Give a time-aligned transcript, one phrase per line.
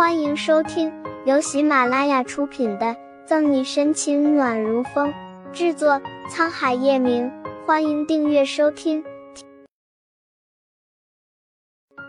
[0.00, 0.90] 欢迎收听
[1.26, 2.86] 由喜马拉雅出品的
[3.26, 5.12] 《赠你深情暖如风》，
[5.52, 7.30] 制作沧海夜明。
[7.66, 9.04] 欢迎订阅收听。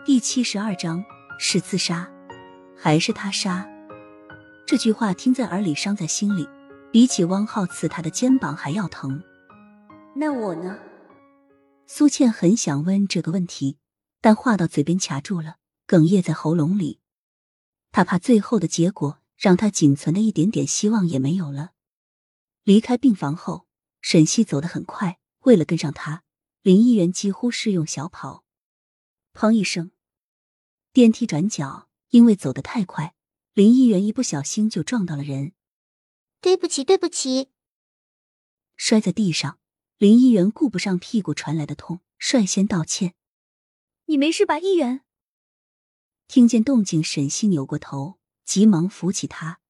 [0.06, 1.04] 第七十二章
[1.38, 2.10] 是自杀，
[2.74, 3.68] 还是他杀？
[4.66, 6.48] 这句话听在耳里，伤在心里，
[6.90, 9.22] 比起汪浩刺他的肩膀还要疼。
[10.16, 10.78] 那我呢？
[11.86, 13.76] 苏倩很想问这个问题，
[14.22, 15.56] 但话到嘴边卡住了，
[15.86, 17.01] 哽咽在喉咙里。
[17.92, 21.72] 他怕最后的结果让他仅存的一点点希望也没有了。
[22.64, 23.66] 离开病房后，
[24.00, 26.24] 沈西走得很快，为了跟上他，
[26.62, 28.44] 林议员几乎是用小跑。
[29.34, 29.90] 砰一声，
[30.92, 33.14] 电梯转角，因为走得太快，
[33.52, 35.52] 林议员一不小心就撞到了人。
[36.40, 37.50] 对不起，对不起，
[38.76, 39.58] 摔在地上。
[39.98, 43.14] 林议员顾不上屁股传来的痛，率先道歉
[44.06, 45.02] ：“你没事吧，议员？”
[46.32, 49.60] 听见动静，沈西扭过头，急忙扶起他。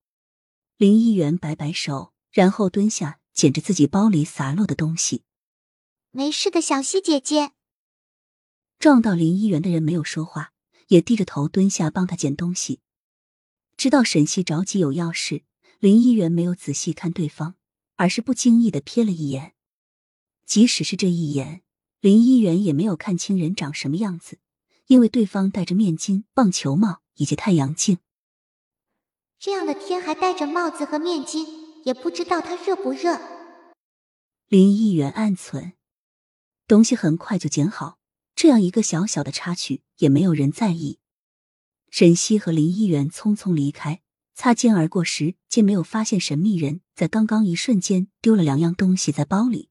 [0.76, 5.24] 林一元摆摆手，然后蹲下捡着自己包里洒落的东西。
[6.12, 7.50] 没事的，小西姐姐。
[8.78, 10.52] 撞到林一元的人没有说话，
[10.86, 12.78] 也低着头蹲下帮他捡东西。
[13.76, 15.42] 知道沈西着急有要事，
[15.80, 17.56] 林一元没有仔细看对方，
[17.96, 19.54] 而是不经意的瞥了一眼。
[20.46, 21.64] 即使是这一眼，
[21.98, 24.38] 林一元也没有看清人长什么样子，
[24.92, 27.96] 因为对方戴着面巾、棒球帽以及太阳镜。
[29.38, 31.46] 这样的天还戴着帽子和面巾，
[31.82, 33.18] 也不知道他热不热。
[34.48, 35.72] 林一元暗存，
[36.66, 38.00] 东西很快就捡好，
[38.36, 40.98] 这样一个小小的插曲也没有人在意。
[41.88, 44.02] 沈西和林一元匆匆离开，
[44.34, 49.70] 擦肩而过时，竟没有发现神秘人在刚刚一瞬间丢了两样东西在包里。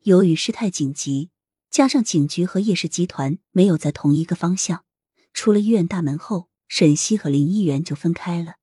[0.00, 1.30] 由于事态紧急，
[1.74, 4.84] 加上警局和叶氏集团没有在同一个方向，
[5.32, 8.58] 出了医院大门后，沈西和林议员就分开了。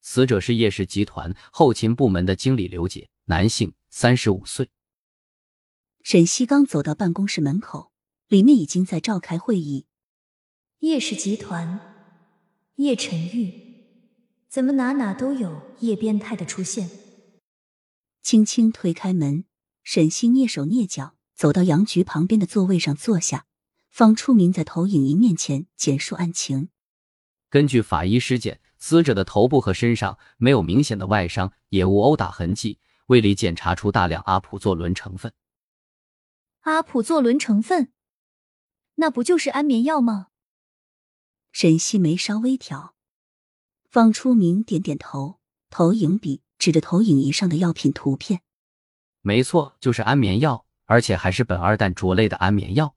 [0.00, 4.68] 死者是叶氏集团后勤部门的经理刘杰，男性，三十五岁。
[6.02, 7.92] 沈西刚走到办公室门口，
[8.26, 9.86] 里面已经在召开会议。
[10.80, 11.78] 叶氏集团，
[12.74, 13.52] 叶晨玉，
[14.48, 16.90] 怎么哪哪都有叶变态的出现？
[18.24, 19.44] 轻轻推开门。
[19.84, 23.46] 沈西蹑手蹑脚走到杨局旁边的座位上坐下，
[23.90, 26.68] 方初明在投影仪面前简述案情。
[27.50, 35.32] 根据法医尸检，死者的头部和身上没有明显的外伤，也无殴打痕迹，胃里检查出大量阿普唑仑成分。
[36.60, 37.92] 阿普唑仑成分，
[38.94, 40.28] 那不就是安眠药吗？
[41.52, 42.94] 沈西眉稍微挑，
[43.88, 45.38] 方初明点点头，
[45.70, 48.40] 投影笔指着投影仪上的药品图片。
[49.20, 52.94] 没错，就是安眠药，而且还是苯二氮卓类的安眠药。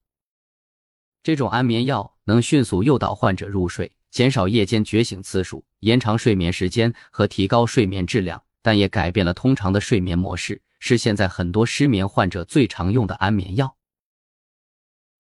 [1.24, 13.76] 这种安眠药能迅速诱导患者入睡，减少夜间觉醒次数，延长睡眠时间和提高睡眠质量，但也改变了通常的睡眠模式，是现在很多失眠患者最常用的安眠药。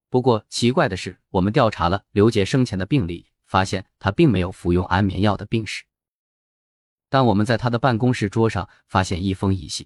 [0.09, 5.83] 不过奇怪的是，我们调查了刘杰生前的病历，发现他并没有服用安眠药的病史。
[7.09, 9.85] 但我们在他的办公室桌上发现一封遗信。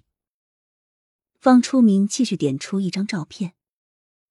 [1.42, 3.54] 方初明继续点出一张照片，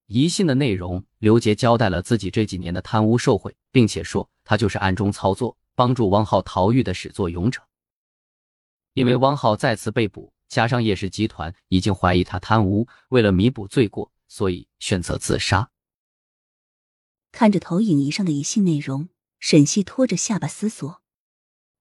[0.05, 7.61] 遗信的内容，刘杰交代了自己这几年的贪污受贿，并且说他就是暗中操作、帮助汪浩逃狱的始作俑者。
[8.93, 15.69] 因为汪浩再次被捕，加上叶氏集团已经怀疑他贪污，为了弥补罪过，所以选择自杀。
[17.33, 21.01] 看着投影仪上的遗信内容，沈西拖着下巴思索。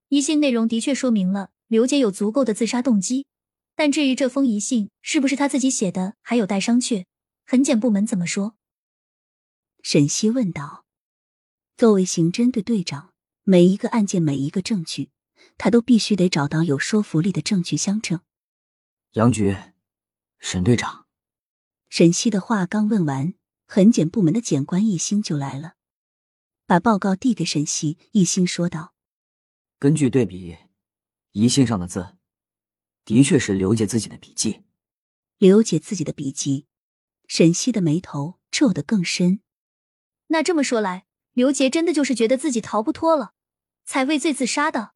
[0.09, 3.27] 遗信内容的确说明了刘杰有足够的自杀动机。
[3.83, 7.05] 但至于这封遗信是不是他自己写的，还有待商榷。
[7.47, 8.55] 痕检部门怎么说？
[9.81, 10.85] 沈西问道。
[11.77, 13.11] 作为刑侦队队长，
[13.41, 15.09] 每一个案件、每一个证据，
[15.57, 18.19] 他都必须得找到有说服力的证据相证。
[19.13, 19.57] 杨局，
[20.37, 21.07] 沈队长。
[21.89, 23.33] 沈西的话刚问完，
[23.65, 25.73] 痕检部门的检官一心就来了，
[26.67, 28.93] 把报告递给沈西，一心说道
[29.81, 30.55] ：“根据对比，
[31.31, 32.17] 遗信上的字。”
[33.05, 34.61] 的确是刘杰自己的笔记，
[35.37, 36.67] 刘杰自己的笔记，
[37.27, 39.41] 沈西的眉头皱得更深。
[40.27, 43.33] 那这么说来，刘杰真的就是觉得自己逃不脱了，
[43.83, 44.91] 才畏罪自杀的。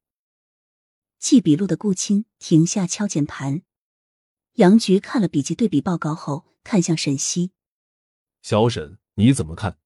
[1.18, 3.62] 记笔录的顾青停下敲键盘，
[4.54, 7.52] 杨局看了笔记对比报告后，看向沈西
[8.42, 9.78] ：“小沈，你怎么看？”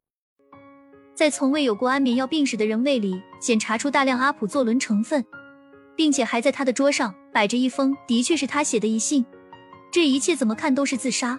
[1.17, 5.25] 在从未有过安眠药病史的人胃里检查出大量阿普唑仑成分。
[5.97, 9.25] 并且还在他的桌上摆着一封的确是他写的一信
[9.93, 11.39] 这一切怎么看都是自杀。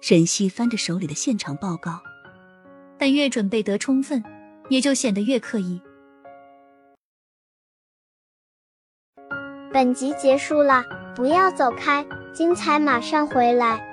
[0.00, 2.00] 沈西翻着手里的现场报告
[2.98, 4.22] 但越准备得充分
[4.68, 5.80] 也就显得越刻意
[9.72, 10.84] 本集结束了
[11.14, 12.04] 不要走开
[12.34, 13.91] 精彩马上回来。